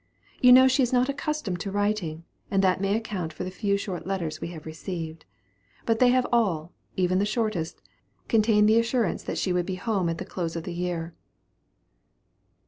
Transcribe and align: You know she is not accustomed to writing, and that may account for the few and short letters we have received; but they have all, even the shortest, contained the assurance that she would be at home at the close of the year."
You 0.41 0.51
know 0.51 0.67
she 0.67 0.81
is 0.81 0.91
not 0.91 1.09
accustomed 1.09 1.59
to 1.59 1.69
writing, 1.69 2.23
and 2.49 2.63
that 2.63 2.81
may 2.81 2.95
account 2.95 3.31
for 3.31 3.43
the 3.43 3.51
few 3.51 3.73
and 3.73 3.79
short 3.79 4.07
letters 4.07 4.41
we 4.41 4.47
have 4.47 4.65
received; 4.65 5.25
but 5.85 5.99
they 5.99 6.07
have 6.09 6.25
all, 6.31 6.73
even 6.95 7.19
the 7.19 7.23
shortest, 7.27 7.83
contained 8.27 8.67
the 8.67 8.79
assurance 8.79 9.21
that 9.21 9.37
she 9.37 9.53
would 9.53 9.67
be 9.67 9.77
at 9.77 9.83
home 9.83 10.09
at 10.09 10.17
the 10.17 10.25
close 10.25 10.55
of 10.55 10.63
the 10.63 10.73
year." 10.73 11.13